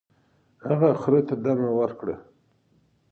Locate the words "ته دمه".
1.27-1.69